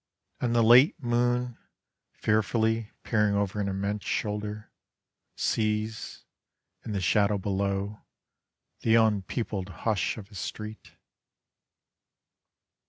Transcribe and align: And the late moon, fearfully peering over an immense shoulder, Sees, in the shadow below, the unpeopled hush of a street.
And 0.39 0.55
the 0.55 0.63
late 0.63 0.99
moon, 1.03 1.59
fearfully 2.11 2.89
peering 3.03 3.35
over 3.35 3.61
an 3.61 3.67
immense 3.67 4.03
shoulder, 4.03 4.71
Sees, 5.35 6.25
in 6.83 6.93
the 6.93 6.99
shadow 7.01 7.37
below, 7.37 7.99
the 8.79 8.95
unpeopled 8.97 9.69
hush 9.69 10.17
of 10.17 10.31
a 10.31 10.33
street. 10.33 10.93